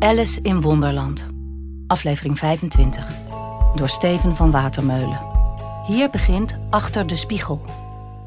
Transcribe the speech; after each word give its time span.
Alice 0.00 0.40
in 0.40 0.60
Wonderland. 0.60 1.26
Aflevering 1.86 2.38
25. 2.38 3.06
Door 3.74 3.88
Steven 3.88 4.36
van 4.36 4.50
Watermeulen. 4.50 5.20
Hier 5.86 6.10
begint 6.10 6.58
Achter 6.70 7.06
de 7.06 7.16
Spiegel. 7.16 7.62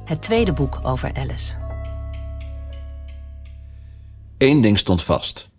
Het 0.06 0.22
tweede 0.22 0.54
boek 0.54 0.80
over 0.84 1.14
Alice. 1.14 1.54
Eén 4.38 4.62
ding 4.62 4.80
stond 4.80 5.04
vast. 5.04 5.50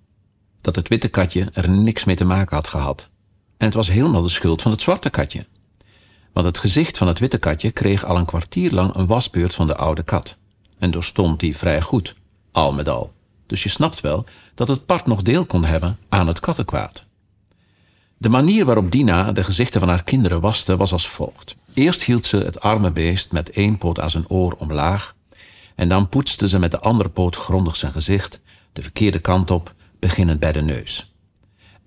Dat 0.60 0.76
het 0.76 0.88
witte 0.88 1.08
katje 1.08 1.48
er 1.52 1.70
niks 1.70 2.04
mee 2.04 2.16
te 2.16 2.24
maken 2.24 2.56
had 2.56 2.68
gehad. 2.68 3.08
En 3.56 3.66
het 3.66 3.74
was 3.74 3.90
helemaal 3.90 4.22
de 4.22 4.28
schuld 4.28 4.62
van 4.62 4.70
het 4.70 4.82
zwarte 4.82 5.10
katje. 5.10 5.46
Want 6.32 6.46
het 6.46 6.58
gezicht 6.58 6.98
van 6.98 7.06
het 7.06 7.18
witte 7.18 7.38
katje 7.38 7.70
kreeg 7.70 8.04
al 8.04 8.16
een 8.16 8.24
kwartier 8.24 8.70
lang 8.70 8.94
een 8.94 9.06
wasbeurt 9.06 9.54
van 9.54 9.66
de 9.66 9.76
oude 9.76 10.02
kat. 10.02 10.36
En 10.78 10.90
doorstond 10.90 11.40
die 11.40 11.56
vrij 11.56 11.80
goed, 11.80 12.14
al 12.52 12.72
met 12.72 12.88
al. 12.88 13.12
Dus 13.46 13.62
je 13.62 13.68
snapt 13.68 14.00
wel 14.00 14.24
dat 14.54 14.68
het 14.68 14.86
part 14.86 15.06
nog 15.06 15.22
deel 15.22 15.44
kon 15.44 15.64
hebben 15.64 15.98
aan 16.08 16.26
het 16.26 16.40
kattenkwaad. 16.40 17.04
De 18.16 18.28
manier 18.28 18.64
waarop 18.64 18.90
Dina 18.90 19.32
de 19.32 19.44
gezichten 19.44 19.80
van 19.80 19.88
haar 19.88 20.04
kinderen 20.04 20.40
waste 20.40 20.76
was 20.76 20.92
als 20.92 21.08
volgt. 21.08 21.56
Eerst 21.74 22.02
hield 22.02 22.26
ze 22.26 22.36
het 22.36 22.60
arme 22.60 22.90
beest 22.90 23.32
met 23.32 23.50
één 23.50 23.78
poot 23.78 24.00
aan 24.00 24.10
zijn 24.10 24.28
oor 24.28 24.54
omlaag, 24.58 25.14
en 25.74 25.88
dan 25.88 26.08
poetste 26.08 26.48
ze 26.48 26.58
met 26.58 26.70
de 26.70 26.80
andere 26.80 27.08
poot 27.08 27.36
grondig 27.36 27.76
zijn 27.76 27.92
gezicht, 27.92 28.40
de 28.72 28.82
verkeerde 28.82 29.18
kant 29.18 29.50
op, 29.50 29.74
beginnend 29.98 30.40
bij 30.40 30.52
de 30.52 30.62
neus. 30.62 31.12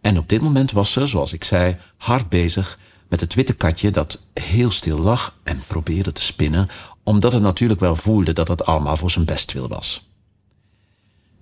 En 0.02 0.18
op 0.18 0.30
dit 0.30 0.42
moment 0.42 0.72
was 0.72 0.92
ze, 0.92 1.08
zoals 1.08 1.34
ik 1.34 1.44
zei, 1.44 1.78
hard 1.98 2.30
bezig 2.30 2.80
met 3.08 3.20
het 3.20 3.34
witte 3.34 3.54
katje 3.54 3.92
dat 3.92 4.22
heel 4.34 4.72
stil 4.72 4.98
lag 4.98 5.38
en 5.44 5.64
probeerde 5.68 6.12
te 6.12 6.22
spinnen, 6.22 6.68
omdat 7.04 7.34
het 7.34 7.42
natuurlijk 7.42 7.80
wel 7.80 7.96
voelde 7.96 8.34
dat 8.34 8.48
het 8.48 8.66
allemaal 8.66 8.98
voor 8.98 9.12
zijn 9.12 9.26
bestwil 9.26 9.68
was. 9.68 10.10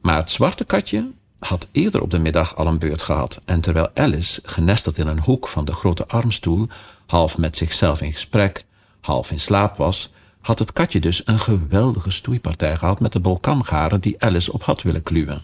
Maar 0.05 0.17
het 0.17 0.29
zwarte 0.29 0.65
katje 0.65 1.11
had 1.39 1.67
eerder 1.71 2.01
op 2.01 2.11
de 2.11 2.17
middag 2.17 2.55
al 2.55 2.67
een 2.67 2.79
beurt 2.79 3.01
gehad, 3.01 3.39
en 3.45 3.61
terwijl 3.61 3.89
Alice, 3.93 4.41
genesteld 4.43 4.97
in 4.97 5.07
een 5.07 5.19
hoek 5.19 5.47
van 5.47 5.65
de 5.65 5.73
grote 5.73 6.07
armstoel, 6.07 6.67
half 7.05 7.37
met 7.37 7.57
zichzelf 7.57 8.01
in 8.01 8.13
gesprek, 8.13 8.65
half 9.01 9.31
in 9.31 9.39
slaap 9.39 9.77
was, 9.77 10.13
had 10.41 10.59
het 10.59 10.73
katje 10.73 10.99
dus 10.99 11.21
een 11.27 11.39
geweldige 11.39 12.11
stoeipartij 12.11 12.75
gehad 12.75 12.99
met 12.99 13.11
de 13.11 13.19
bolkamgaren 13.19 14.01
die 14.01 14.21
Alice 14.21 14.53
op 14.53 14.63
had 14.63 14.81
willen 14.81 15.03
kluwen. 15.03 15.43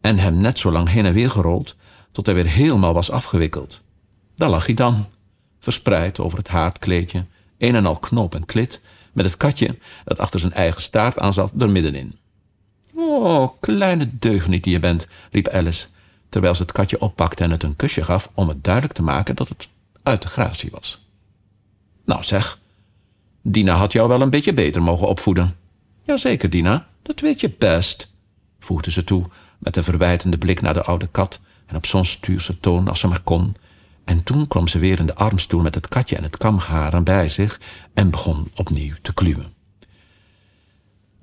En 0.00 0.18
hem 0.18 0.40
net 0.40 0.58
zo 0.58 0.72
lang 0.72 0.88
heen 0.88 1.06
en 1.06 1.14
weer 1.14 1.30
gerold, 1.30 1.76
tot 2.12 2.26
hij 2.26 2.34
weer 2.34 2.48
helemaal 2.48 2.94
was 2.94 3.10
afgewikkeld. 3.10 3.80
Daar 4.36 4.50
lag 4.50 4.66
hij 4.66 4.74
dan, 4.74 5.06
verspreid 5.60 6.20
over 6.20 6.38
het 6.38 6.48
haardkleedje, 6.48 7.24
een 7.58 7.74
en 7.74 7.86
al 7.86 7.98
knop 7.98 8.34
en 8.34 8.44
klit, 8.44 8.80
met 9.12 9.24
het 9.24 9.36
katje 9.36 9.78
dat 10.04 10.18
achter 10.18 10.40
zijn 10.40 10.52
eigen 10.52 10.82
staart 10.82 11.18
aan 11.18 11.32
zat 11.32 11.52
er 11.58 11.70
middenin. 11.70 12.18
Oh, 12.94 13.48
kleine 13.60 14.08
deugniet 14.18 14.64
die 14.64 14.72
je 14.72 14.80
bent, 14.80 15.08
riep 15.30 15.48
Alice, 15.48 15.86
terwijl 16.28 16.54
ze 16.54 16.62
het 16.62 16.72
katje 16.72 17.00
oppakte 17.00 17.44
en 17.44 17.50
het 17.50 17.62
een 17.62 17.76
kusje 17.76 18.04
gaf 18.04 18.30
om 18.34 18.48
het 18.48 18.64
duidelijk 18.64 18.94
te 18.94 19.02
maken 19.02 19.36
dat 19.36 19.48
het 19.48 19.68
uit 20.02 20.22
de 20.22 20.28
gratie 20.28 20.70
was. 20.70 21.06
Nou 22.04 22.24
zeg, 22.24 22.58
Dina 23.42 23.74
had 23.74 23.92
jou 23.92 24.08
wel 24.08 24.20
een 24.20 24.30
beetje 24.30 24.52
beter 24.52 24.82
mogen 24.82 25.08
opvoeden. 25.08 25.56
Jazeker, 26.02 26.50
Dina, 26.50 26.86
dat 27.02 27.20
weet 27.20 27.40
je 27.40 27.54
best, 27.58 28.12
voegde 28.60 28.90
ze 28.90 29.04
toe 29.04 29.24
met 29.58 29.76
een 29.76 29.84
verwijtende 29.84 30.38
blik 30.38 30.60
naar 30.60 30.74
de 30.74 30.82
oude 30.82 31.06
kat 31.06 31.40
en 31.66 31.76
op 31.76 31.86
zo'n 31.86 32.04
stuurse 32.04 32.60
toon 32.60 32.88
als 32.88 33.00
ze 33.00 33.08
maar 33.08 33.22
kon. 33.22 33.54
En 34.04 34.22
toen 34.22 34.48
kwam 34.48 34.68
ze 34.68 34.78
weer 34.78 34.98
in 34.98 35.06
de 35.06 35.14
armstoel 35.14 35.60
met 35.60 35.74
het 35.74 35.88
katje 35.88 36.16
en 36.16 36.22
het 36.22 36.36
kamharen 36.36 37.04
bij 37.04 37.28
zich 37.28 37.60
en 37.94 38.10
begon 38.10 38.50
opnieuw 38.54 38.94
te 39.02 39.14
kluwen. 39.14 39.52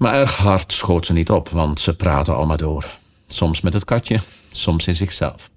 Maar 0.02 0.14
erg 0.14 0.38
hard 0.38 0.74
schoot 0.74 1.06
ze 1.06 1.14
niet 1.14 1.30
op, 1.30 1.50
want 1.50 1.80
ze 1.80 1.96
praten 1.96 2.36
al 2.36 2.46
maar 2.46 2.58
door. 2.58 2.98
Soms 3.28 3.62
met 3.62 3.74
het 3.74 3.84
katje, 3.84 4.20
soms 4.52 4.88
in 4.88 4.96
zichzelf. 4.96 5.50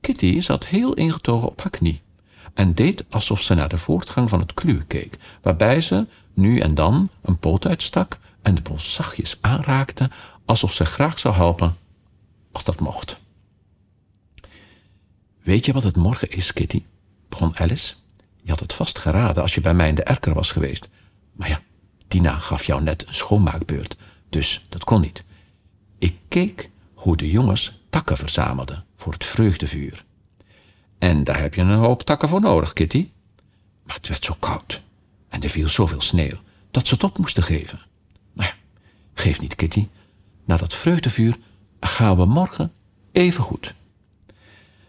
Kitty 0.00 0.40
zat 0.40 0.66
heel 0.66 0.94
ingetogen 0.94 1.48
op 1.48 1.60
haar 1.60 1.70
knie 1.70 2.00
en 2.54 2.74
deed 2.74 3.04
alsof 3.10 3.42
ze 3.42 3.54
naar 3.54 3.68
de 3.68 3.78
voortgang 3.78 4.28
van 4.28 4.40
het 4.40 4.54
kluwen 4.54 4.86
keek, 4.86 5.18
waarbij 5.42 5.80
ze 5.80 6.06
nu 6.34 6.58
en 6.58 6.74
dan 6.74 7.08
een 7.22 7.38
poot 7.38 7.66
uitstak 7.66 8.18
en 8.42 8.54
de 8.54 8.60
bol 8.60 8.80
zachtjes 8.80 9.38
aanraakte, 9.40 10.10
alsof 10.44 10.72
ze 10.72 10.84
graag 10.84 11.18
zou 11.18 11.34
helpen 11.34 11.76
als 12.52 12.64
dat 12.64 12.80
mocht. 12.80 13.18
Weet 15.42 15.64
je 15.64 15.72
wat 15.72 15.82
het 15.82 15.96
morgen 15.96 16.30
is, 16.30 16.52
Kitty? 16.52 16.82
begon 17.28 17.56
Alice. 17.56 17.94
Je 18.42 18.50
had 18.50 18.60
het 18.60 18.72
vast 18.72 18.98
geraden 18.98 19.42
als 19.42 19.54
je 19.54 19.60
bij 19.60 19.74
mij 19.74 19.88
in 19.88 19.94
de 19.94 20.04
erker 20.04 20.34
was 20.34 20.52
geweest. 20.52 20.88
Maar 21.32 21.48
ja, 21.48 21.60
Tina 22.08 22.38
gaf 22.38 22.64
jou 22.64 22.82
net 22.82 23.06
een 23.06 23.14
schoonmaakbeurt, 23.14 23.96
dus 24.28 24.66
dat 24.68 24.84
kon 24.84 25.00
niet. 25.00 25.24
Ik 25.98 26.16
keek 26.28 26.70
hoe 26.94 27.16
de 27.16 27.30
jongens 27.30 27.80
takken 27.90 28.16
verzamelden 28.16 28.84
voor 28.96 29.12
het 29.12 29.24
vreugdevuur. 29.24 30.04
En 30.98 31.24
daar 31.24 31.40
heb 31.40 31.54
je 31.54 31.60
een 31.60 31.70
hoop 31.70 32.02
takken 32.02 32.28
voor 32.28 32.40
nodig, 32.40 32.72
Kitty. 32.72 33.08
Maar 33.84 33.96
het 33.96 34.08
werd 34.08 34.24
zo 34.24 34.36
koud 34.38 34.82
en 35.28 35.42
er 35.42 35.48
viel 35.48 35.68
zoveel 35.68 36.00
sneeuw 36.00 36.38
dat 36.70 36.86
ze 36.86 36.94
het 36.94 37.04
op 37.04 37.18
moesten 37.18 37.42
geven. 37.42 37.80
Nou 38.32 38.48
ja, 38.48 38.54
geef 39.14 39.40
niet, 39.40 39.54
Kitty. 39.54 39.88
Na 40.44 40.56
dat 40.56 40.74
vreugdevuur 40.74 41.38
gaan 41.80 42.16
we 42.16 42.24
morgen 42.24 42.72
even 43.12 43.44
goed. 43.44 43.74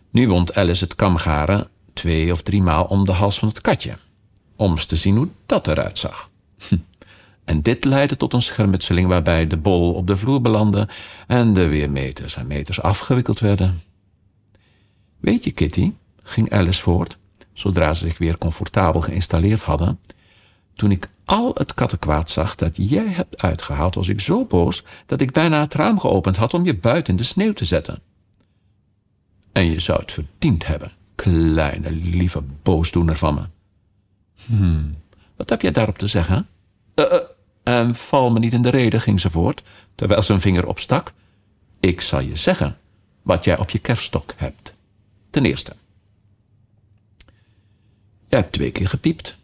Nu 0.09 0.27
wond 0.27 0.56
Alice 0.56 0.83
het 0.83 0.95
kamgaren 0.95 1.67
twee 1.94 2.31
of 2.31 2.41
drie 2.41 2.61
maal 2.61 2.85
om 2.85 3.06
de 3.06 3.11
hals 3.11 3.39
van 3.39 3.47
het 3.47 3.61
katje, 3.61 3.97
om 4.56 4.72
eens 4.72 4.85
te 4.85 4.95
zien 4.95 5.16
hoe 5.16 5.29
dat 5.45 5.67
eruit 5.67 5.97
zag. 5.97 6.29
En 7.47 7.62
dit 7.62 7.85
leidde 7.85 8.18
tot 8.18 8.34
een 8.34 8.41
schermutseling 8.41 9.08
waarbij 9.08 9.47
de 9.47 9.58
bol 9.58 9.94
op 9.94 10.08
de 10.08 10.18
vloer 10.18 10.41
belandde 10.41 10.88
en 11.28 11.58
er 11.58 11.69
weer 11.69 11.90
meters 11.90 12.35
en 12.35 12.47
meters 12.47 12.81
afgewikkeld 12.81 13.40
werden. 13.40 13.81
Weet 15.19 15.44
je, 15.44 15.52
Kitty, 15.52 15.94
ging 16.24 16.52
Alice 16.52 16.81
voort, 16.81 17.18
zodra 17.53 17.94
ze 17.94 18.06
zich 18.06 18.18
weer 18.18 18.38
comfortabel 18.38 19.02
geïnstalleerd 19.02 19.62
hadden, 19.62 20.00
toen 20.74 20.91
ik 20.91 21.09
al 21.25 21.52
het 21.53 21.74
kattenkwaad 21.74 22.30
zag 22.30 22.56
dat 22.56 22.72
jij 22.75 23.07
hebt 23.07 23.41
uitgehaald, 23.41 23.96
was 23.96 24.07
ik 24.07 24.22
zo 24.22 24.46
boos 24.46 24.84
dat 25.06 25.22
ik 25.22 25.31
bijna 25.31 25.62
het 25.62 25.74
raam 25.74 26.00
geopend 26.00 26.38
had 26.38 26.53
om 26.53 26.66
je 26.66 26.75
buiten 26.75 27.12
in 27.12 27.18
de 27.18 27.24
sneeuw 27.24 27.53
te 27.53 27.66
zetten. 27.66 28.02
En 29.52 29.72
je 29.72 29.80
zou 29.80 30.00
het 30.00 30.12
verdiend 30.12 30.66
hebben, 30.66 30.91
kleine 31.16 31.91
lieve 31.91 32.44
boosdoener 32.63 33.18
van 33.18 33.34
me. 33.34 33.44
Hmm, 34.46 34.96
wat 35.36 35.50
heb 35.50 35.62
jij 35.62 35.72
daarop 35.72 35.97
te 35.97 36.07
zeggen? 36.07 36.47
Uh, 36.96 37.06
en 37.67 37.95
val 37.95 38.31
me 38.31 38.39
niet 38.39 38.53
in 38.53 38.61
de 38.61 38.69
reden, 38.69 39.01
ging 39.01 39.22
ze 39.22 39.29
voort, 39.29 39.63
terwijl 39.95 40.22
ze 40.22 40.33
een 40.33 40.41
vinger 40.41 40.67
opstak. 40.67 41.13
Ik 41.79 42.01
zal 42.01 42.19
je 42.19 42.35
zeggen 42.35 42.78
wat 43.22 43.44
jij 43.44 43.57
op 43.57 43.69
je 43.69 43.79
kerststok 43.79 44.33
hebt. 44.38 44.75
Ten 45.29 45.45
eerste. 45.45 45.75
Je 48.27 48.35
hebt 48.35 48.51
twee 48.51 48.72
keer 48.72 48.88
gepiept. 48.88 49.38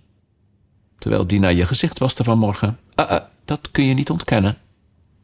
Terwijl 0.98 1.28
die 1.28 1.40
naar 1.40 1.54
je 1.54 1.66
gezicht 1.66 2.00
waste 2.00 2.24
vanmorgen. 2.24 2.80
Uh, 2.96 3.10
uh, 3.12 3.20
dat 3.46 3.72
kun 3.72 3.86
je 3.86 3.94
niet 3.94 4.10
ontkennen. 4.10 4.58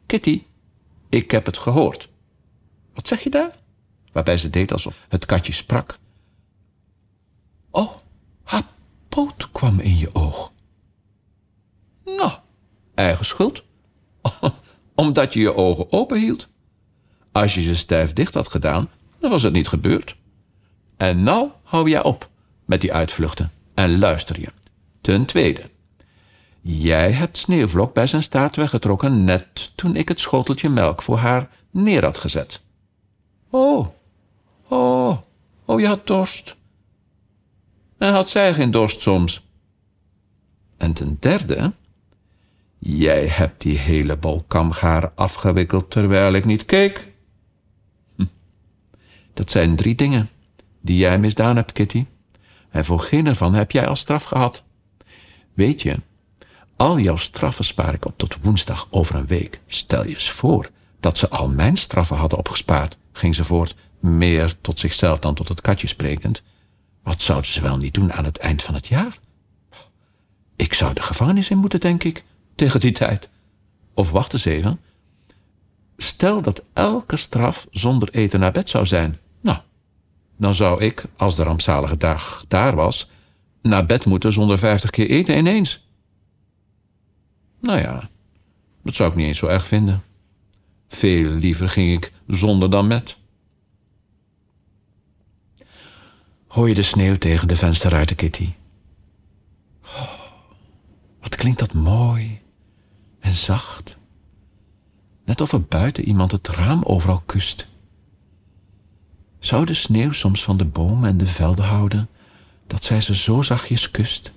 Kitty, 0.06 0.42
ik 1.08 1.30
heb 1.30 1.46
het 1.46 1.58
gehoord. 1.58 2.08
Wat 2.94 3.06
zeg 3.06 3.20
je 3.20 3.30
daar? 3.30 3.56
Waarbij 4.12 4.38
ze 4.38 4.50
deed 4.50 4.72
alsof 4.72 5.06
het 5.08 5.26
katje 5.26 5.52
sprak. 5.52 5.98
Oh, 7.70 7.96
haar 8.42 8.66
poot 9.08 9.50
kwam 9.50 9.78
in 9.78 9.98
je 9.98 10.14
oog. 10.14 10.52
Nou, 12.04 12.32
eigen 13.00 13.24
schuld. 13.24 13.62
Omdat 14.94 15.32
je 15.32 15.40
je 15.40 15.54
ogen 15.54 15.92
open 15.92 16.20
hield. 16.20 16.48
Als 17.32 17.54
je 17.54 17.62
ze 17.62 17.76
stijf 17.76 18.12
dicht 18.12 18.34
had 18.34 18.48
gedaan, 18.48 18.88
dan 19.18 19.30
was 19.30 19.42
het 19.42 19.52
niet 19.52 19.68
gebeurd. 19.68 20.16
En 20.96 21.22
nou 21.22 21.48
hou 21.62 21.90
jij 21.90 22.02
op 22.02 22.30
met 22.64 22.80
die 22.80 22.92
uitvluchten 22.92 23.52
en 23.74 23.98
luister 23.98 24.40
je. 24.40 24.48
Ten 25.00 25.24
tweede, 25.24 25.70
jij 26.60 27.12
hebt 27.12 27.38
Sneeuwvlok 27.38 27.94
bij 27.94 28.06
zijn 28.06 28.22
staart 28.22 28.56
weggetrokken 28.56 29.24
net 29.24 29.72
toen 29.74 29.96
ik 29.96 30.08
het 30.08 30.20
schoteltje 30.20 30.68
melk 30.68 31.02
voor 31.02 31.16
haar 31.16 31.48
neer 31.70 32.04
had 32.04 32.18
gezet. 32.18 32.60
Oh, 33.50 33.88
oh, 34.68 35.16
oh, 35.64 35.80
je 35.80 35.86
had 35.86 36.06
dorst. 36.06 36.56
En 37.98 38.12
had 38.12 38.28
zij 38.28 38.54
geen 38.54 38.70
dorst 38.70 39.00
soms? 39.00 39.48
En 40.76 40.92
ten 40.92 41.16
derde, 41.20 41.72
Jij 42.96 43.26
hebt 43.26 43.62
die 43.62 43.78
hele 43.78 44.16
bol 44.16 44.44
kamgaar 44.48 45.12
afgewikkeld 45.14 45.90
terwijl 45.90 46.32
ik 46.32 46.44
niet 46.44 46.64
keek. 46.64 47.08
Hm. 48.16 48.24
Dat 49.34 49.50
zijn 49.50 49.76
drie 49.76 49.94
dingen 49.94 50.30
die 50.80 50.96
jij 50.96 51.18
misdaan 51.18 51.56
hebt, 51.56 51.72
Kitty. 51.72 52.06
En 52.70 52.84
voor 52.84 53.00
geen 53.00 53.26
ervan 53.26 53.54
heb 53.54 53.70
jij 53.70 53.86
als 53.86 54.00
straf 54.00 54.24
gehad. 54.24 54.64
Weet 55.54 55.82
je, 55.82 56.00
al 56.76 56.98
jouw 56.98 57.16
straffen 57.16 57.64
spaar 57.64 57.94
ik 57.94 58.04
op 58.04 58.18
tot 58.18 58.36
woensdag 58.42 58.88
over 58.90 59.14
een 59.14 59.26
week. 59.26 59.60
Stel 59.66 60.02
je 60.02 60.08
eens 60.08 60.30
voor 60.30 60.70
dat 61.00 61.18
ze 61.18 61.28
al 61.28 61.48
mijn 61.48 61.76
straffen 61.76 62.16
hadden 62.16 62.38
opgespaard, 62.38 62.96
ging 63.12 63.34
ze 63.34 63.44
voort, 63.44 63.74
meer 64.00 64.54
tot 64.60 64.78
zichzelf 64.78 65.18
dan 65.18 65.34
tot 65.34 65.48
het 65.48 65.60
katje 65.60 65.86
sprekend. 65.86 66.42
Wat 67.02 67.22
zouden 67.22 67.50
ze 67.50 67.60
wel 67.60 67.76
niet 67.76 67.94
doen 67.94 68.12
aan 68.12 68.24
het 68.24 68.38
eind 68.38 68.62
van 68.62 68.74
het 68.74 68.86
jaar? 68.86 69.18
Ik 70.56 70.74
zou 70.74 70.94
de 70.94 71.02
gevangenis 71.02 71.50
in 71.50 71.58
moeten, 71.58 71.80
denk 71.80 72.04
ik 72.04 72.24
tegen 72.60 72.80
die 72.80 72.92
tijd. 72.92 73.28
Of 73.94 74.10
wacht 74.10 74.32
eens 74.32 74.44
even. 74.44 74.80
Stel 75.96 76.42
dat 76.42 76.62
elke 76.72 77.16
straf 77.16 77.66
zonder 77.70 78.08
eten 78.10 78.40
naar 78.40 78.52
bed 78.52 78.68
zou 78.68 78.86
zijn. 78.86 79.18
Nou, 79.40 79.58
dan 80.36 80.54
zou 80.54 80.82
ik, 80.84 81.04
als 81.16 81.36
de 81.36 81.42
rampzalige 81.42 81.96
dag 81.96 82.44
daar 82.48 82.74
was, 82.74 83.10
naar 83.62 83.86
bed 83.86 84.04
moeten 84.04 84.32
zonder 84.32 84.58
vijftig 84.58 84.90
keer 84.90 85.10
eten 85.10 85.36
ineens. 85.36 85.88
Nou 87.60 87.78
ja, 87.78 88.08
dat 88.82 88.94
zou 88.94 89.10
ik 89.10 89.16
niet 89.16 89.26
eens 89.26 89.38
zo 89.38 89.46
erg 89.46 89.66
vinden. 89.66 90.02
Veel 90.88 91.30
liever 91.30 91.68
ging 91.68 91.92
ik 91.92 92.12
zonder 92.26 92.70
dan 92.70 92.86
met. 92.86 93.16
Hoor 96.46 96.68
je 96.68 96.74
de 96.74 96.82
sneeuw 96.82 97.18
tegen 97.18 97.48
de 97.48 97.56
vensterruiten, 97.56 98.16
Kitty? 98.16 98.52
Oh, 99.84 100.20
wat 101.20 101.36
klinkt 101.36 101.58
dat 101.58 101.72
mooi 101.72 102.39
en 103.20 103.34
zacht. 103.34 103.96
Net 105.24 105.40
of 105.40 105.52
er 105.52 105.62
buiten 105.62 106.04
iemand 106.04 106.32
het 106.32 106.48
raam 106.48 106.82
overal 106.82 107.22
kust. 107.26 107.66
Zou 109.38 109.64
de 109.66 109.74
sneeuw 109.74 110.12
soms 110.12 110.44
van 110.44 110.56
de 110.56 110.64
bomen 110.64 111.08
en 111.08 111.18
de 111.18 111.26
velden 111.26 111.64
houden, 111.64 112.08
dat 112.66 112.84
zij 112.84 113.00
ze 113.00 113.16
zo 113.16 113.42
zachtjes 113.42 113.90
kust? 113.90 114.32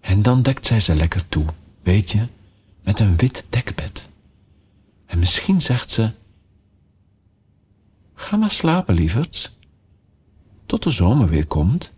En 0.00 0.22
dan 0.22 0.42
dekt 0.42 0.66
zij 0.66 0.80
ze 0.80 0.94
lekker 0.94 1.28
toe, 1.28 1.46
weet 1.82 2.10
je, 2.10 2.26
met 2.82 3.00
een 3.00 3.16
wit 3.16 3.44
dekbed. 3.48 4.08
En 5.06 5.18
misschien 5.18 5.60
zegt 5.60 5.90
ze: 5.90 6.10
Ga 8.14 8.36
maar 8.36 8.50
slapen, 8.50 8.94
lieverds, 8.94 9.56
tot 10.66 10.82
de 10.82 10.90
zomer 10.90 11.28
weer 11.28 11.46
komt. 11.46 11.92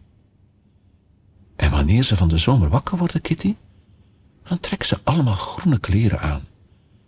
En 1.57 1.71
wanneer 1.71 2.03
ze 2.03 2.17
van 2.17 2.29
de 2.29 2.39
zomer 2.39 2.69
wakker 2.69 2.99
worden, 2.99 3.21
Kitty, 3.21 3.55
dan 4.49 4.61
trekken 4.61 4.89
ze 4.89 4.99
allemaal 5.05 5.35
groene 5.35 5.79
kleren 5.79 6.21
aan. 6.21 6.47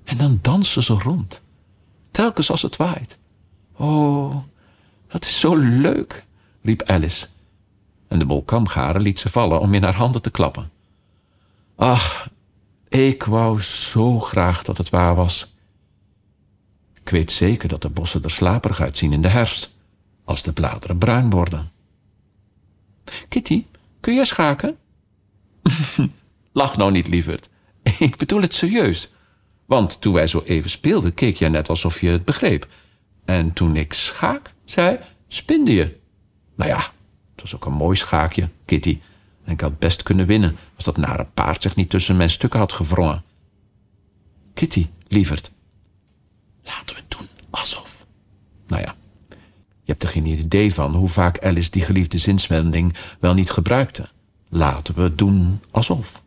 En 0.05 0.17
dan 0.17 0.39
dansen 0.43 0.83
ze 0.83 0.93
rond, 0.93 1.43
telkens 2.11 2.51
als 2.51 2.63
het 2.63 2.77
waait. 2.77 3.19
Oh, 3.77 4.37
dat 5.09 5.25
is 5.25 5.41
zo 5.41 5.57
leuk, 5.57 6.25
riep 6.63 6.83
Alice. 6.83 7.27
En 8.09 8.19
de 8.19 8.27
bolkamgaren 8.27 9.03
liet 9.03 9.19
ze 9.19 9.29
vallen 9.29 9.61
om 9.61 9.75
in 9.75 9.83
haar 9.83 9.97
handen 9.97 10.23
te 10.23 10.31
klappen. 10.31 10.71
Ach, 11.77 12.31
ik 12.89 13.23
wou 13.23 13.61
zo 13.63 14.21
graag 14.21 14.63
dat 14.63 14.77
het 14.77 14.89
waar 14.89 15.15
was. 15.15 15.55
Ik 17.03 17.09
weet 17.09 17.31
zeker 17.31 17.69
dat 17.69 17.83
de 17.83 17.89
bossen 17.89 18.23
er 18.23 18.31
slaperig 18.31 18.81
uitzien 18.81 19.13
in 19.13 19.23
de 19.23 19.29
herfst, 19.29 19.75
als 20.25 20.43
de 20.43 20.53
bladeren 20.53 20.99
bruin 20.99 21.31
worden. 21.31 21.71
Kitty, 23.29 23.67
kun 24.01 24.15
jij 24.15 24.25
schaken? 24.25 24.77
Lach 26.53 26.77
nou 26.77 26.91
niet, 26.91 27.09
lieverd. 27.09 27.49
Ik 27.99 28.17
bedoel 28.17 28.43
het 28.43 28.55
serieus. 28.55 29.11
Want 29.67 30.01
toen 30.01 30.13
wij 30.13 30.27
zo 30.27 30.43
even 30.45 30.71
speelden, 30.71 31.15
keek 31.15 31.37
jij 31.37 31.49
net 31.49 31.69
alsof 31.69 32.01
je 32.01 32.09
het 32.09 32.25
begreep. 32.25 32.69
En 33.25 33.53
toen 33.53 33.77
ik 33.77 33.93
schaak 33.93 34.53
zei, 34.65 34.99
spinde 35.29 35.75
je. 35.75 35.99
Nou 36.55 36.71
ja, 36.71 36.77
het 37.33 37.41
was 37.41 37.55
ook 37.55 37.65
een 37.65 37.73
mooi 37.73 37.97
schaakje, 37.97 38.49
Kitty. 38.65 39.01
En 39.45 39.53
ik 39.53 39.61
had 39.61 39.79
best 39.79 40.03
kunnen 40.03 40.27
winnen 40.27 40.57
als 40.77 40.85
dat 40.85 40.97
nare 40.97 41.27
paard 41.35 41.63
zich 41.63 41.77
niet 41.77 41.91
tussen 41.91 42.17
mijn 42.17 42.31
stukken 42.31 42.59
had 42.59 42.73
gevrongen. 42.73 43.23
Kitty, 44.55 44.87
lieverd, 45.09 45.51
laten 46.63 46.97
we 46.97 47.03
doen 47.09 47.29
alsof. 47.51 48.07
Nou 48.67 48.83
ja, 48.83 48.95
je 49.83 49.93
hebt 49.93 50.03
er 50.03 50.09
geen 50.09 50.27
idee 50.27 50.75
van 50.75 50.95
hoe 50.95 51.09
vaak 51.09 51.45
Alice 51.45 51.71
die 51.71 51.83
geliefde 51.83 52.19
zinswending 52.19 52.97
wel 53.21 53.35
niet 53.35 53.51
gebruikte. 53.51 54.09
Laten 54.49 54.95
we 54.95 55.15
doen 55.15 55.61
alsof. 55.71 56.23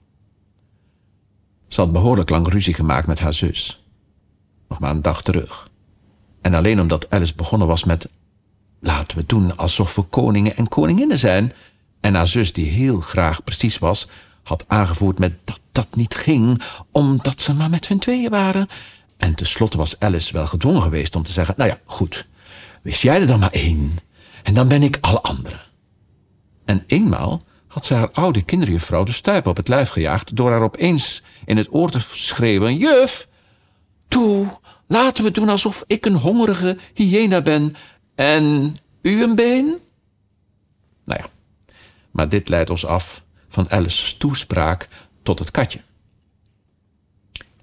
Ze 1.73 1.81
had 1.81 1.91
behoorlijk 1.91 2.29
lang 2.29 2.47
ruzie 2.47 2.73
gemaakt 2.73 3.07
met 3.07 3.19
haar 3.19 3.33
zus. 3.33 3.83
Nog 4.69 4.79
maar 4.79 4.91
een 4.91 5.01
dag 5.01 5.21
terug. 5.21 5.69
En 6.41 6.53
alleen 6.53 6.79
omdat 6.79 7.09
Alice 7.09 7.35
begonnen 7.35 7.67
was 7.67 7.83
met 7.83 8.09
Laten 8.79 9.17
we 9.17 9.23
doen 9.25 9.57
alsof 9.57 9.95
we 9.95 10.01
koningen 10.01 10.55
en 10.55 10.67
koninginnen 10.67 11.19
zijn. 11.19 11.53
En 12.01 12.13
haar 12.15 12.27
zus, 12.27 12.53
die 12.53 12.69
heel 12.69 12.99
graag 12.99 13.43
precies 13.43 13.77
was, 13.77 14.07
had 14.43 14.65
aangevoerd 14.67 15.19
met 15.19 15.33
dat 15.43 15.59
dat 15.71 15.95
niet 15.95 16.15
ging, 16.15 16.61
omdat 16.91 17.41
ze 17.41 17.53
maar 17.53 17.69
met 17.69 17.87
hun 17.87 17.99
tweeën 17.99 18.29
waren. 18.29 18.67
En 19.17 19.35
tenslotte 19.35 19.77
was 19.77 19.99
Alice 19.99 20.33
wel 20.33 20.45
gedwongen 20.45 20.81
geweest 20.81 21.15
om 21.15 21.23
te 21.23 21.31
zeggen: 21.31 21.53
Nou 21.57 21.69
ja, 21.69 21.79
goed, 21.85 22.27
wist 22.81 23.01
jij 23.01 23.21
er 23.21 23.27
dan 23.27 23.39
maar 23.39 23.51
één, 23.51 23.97
en 24.43 24.53
dan 24.53 24.67
ben 24.67 24.83
ik 24.83 24.97
alle 25.01 25.21
anderen. 25.21 25.59
En 26.65 26.83
eenmaal 26.87 27.41
had 27.67 27.85
ze 27.85 27.93
haar 27.93 28.11
oude 28.11 28.41
kinderjuffrouw 28.41 29.03
de 29.03 29.11
stuip 29.11 29.47
op 29.47 29.57
het 29.57 29.67
lijf 29.67 29.89
gejaagd 29.89 30.35
door 30.35 30.51
haar 30.51 30.63
opeens 30.63 31.23
in 31.45 31.57
het 31.57 31.73
oor 31.73 31.89
te 31.89 31.99
schreeuwen: 31.99 32.77
Juf, 32.77 33.27
toe, 34.07 34.47
laten 34.87 35.23
we 35.23 35.31
doen 35.31 35.49
alsof 35.49 35.83
ik 35.87 36.05
een 36.05 36.15
hongerige 36.15 36.77
hyena 36.93 37.41
ben 37.41 37.75
en 38.15 38.77
u 39.01 39.23
een 39.23 39.35
been? 39.35 39.79
Nou 41.03 41.19
ja, 41.21 41.29
maar 42.11 42.29
dit 42.29 42.49
leidt 42.49 42.69
ons 42.69 42.85
af 42.85 43.23
van 43.47 43.69
Alice's 43.69 44.17
toespraak 44.17 44.87
tot 45.23 45.39
het 45.39 45.51
katje. 45.51 45.81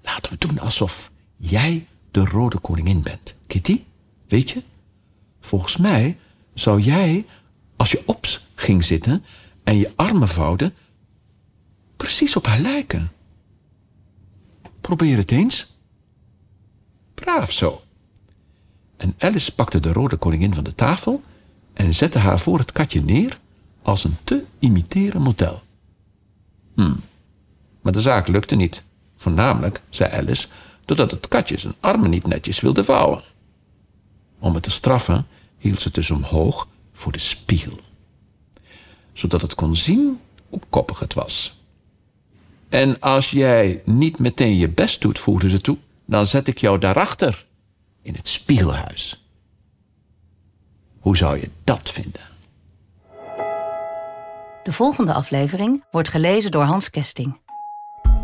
Laten 0.01 0.31
we 0.31 0.37
doen 0.37 0.59
alsof 0.59 1.11
jij 1.37 1.87
de 2.11 2.25
rode 2.25 2.57
koningin 2.57 3.01
bent, 3.01 3.35
Kitty. 3.47 3.83
Weet 4.27 4.49
je? 4.49 4.63
Volgens 5.39 5.77
mij 5.77 6.17
zou 6.53 6.79
jij, 6.79 7.25
als 7.75 7.91
je 7.91 8.03
op 8.05 8.25
ging 8.55 8.83
zitten 8.83 9.25
en 9.63 9.77
je 9.77 9.91
armen 9.95 10.27
vouwde, 10.27 10.73
precies 11.97 12.35
op 12.35 12.45
haar 12.45 12.59
lijken. 12.59 13.11
Probeer 14.81 15.17
het 15.17 15.31
eens. 15.31 15.75
Braaf 17.13 17.51
zo. 17.51 17.81
En 18.97 19.15
Alice 19.17 19.55
pakte 19.55 19.79
de 19.79 19.93
rode 19.93 20.17
koningin 20.17 20.53
van 20.53 20.63
de 20.63 20.75
tafel 20.75 21.23
en 21.73 21.93
zette 21.93 22.19
haar 22.19 22.39
voor 22.39 22.59
het 22.59 22.71
katje 22.71 23.01
neer 23.01 23.39
als 23.81 24.03
een 24.03 24.17
te 24.23 24.43
imiteren 24.59 25.21
model. 25.21 25.61
Hm, 26.75 26.95
maar 27.81 27.93
de 27.93 28.01
zaak 28.01 28.27
lukte 28.27 28.55
niet. 28.55 28.83
Voornamelijk, 29.15 29.81
zei 29.89 30.11
Alice, 30.11 30.47
doordat 30.85 31.11
het 31.11 31.27
katje 31.27 31.57
zijn 31.57 31.75
armen 31.79 32.09
niet 32.09 32.27
netjes 32.27 32.59
wilde 32.59 32.83
vouwen. 32.83 33.23
Om 34.39 34.53
het 34.53 34.63
te 34.63 34.71
straffen 34.71 35.27
hield 35.57 35.77
ze 35.77 35.83
het 35.83 35.93
dus 35.93 36.11
omhoog 36.11 36.67
voor 36.93 37.11
de 37.11 37.19
spiegel, 37.19 37.79
zodat 39.13 39.41
het 39.41 39.55
kon 39.55 39.75
zien 39.75 40.19
hoe 40.49 40.61
koppig 40.69 40.99
het 40.99 41.13
was. 41.13 41.60
En 42.71 42.99
als 42.99 43.31
jij 43.31 43.81
niet 43.85 44.19
meteen 44.19 44.55
je 44.55 44.69
best 44.69 45.01
doet, 45.01 45.19
voegde 45.19 45.49
ze 45.49 45.61
toe, 45.61 45.77
dan 46.05 46.27
zet 46.27 46.47
ik 46.47 46.57
jou 46.57 46.79
daarachter 46.79 47.45
in 48.01 48.13
het 48.13 48.27
spiegelhuis. 48.27 49.25
Hoe 50.99 51.17
zou 51.17 51.39
je 51.39 51.49
dat 51.63 51.91
vinden? 51.91 52.21
De 54.63 54.73
volgende 54.73 55.13
aflevering 55.13 55.83
wordt 55.91 56.09
gelezen 56.09 56.51
door 56.51 56.63
Hans 56.63 56.89
Kesting. 56.89 57.39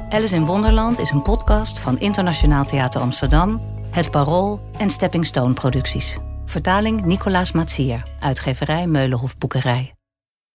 Alice 0.10 0.36
in 0.36 0.46
Wonderland 0.46 1.00
is 1.00 1.12
een 1.12 1.22
podcast 1.22 1.80
van 1.80 2.00
Internationaal 2.00 2.66
Theater 2.66 3.02
Amsterdam, 3.02 3.62
Het 3.92 4.12
Parool 4.12 4.70
en 4.78 4.90
Stepping 4.90 5.26
Stone 5.26 5.54
Producties. 5.54 6.18
Vertaling 6.46 7.06
Nicolaas 7.06 7.52
Matsier, 7.52 8.04
uitgeverij 8.20 8.88
Meulenhof 8.88 9.38
Boekerij. 9.38 9.97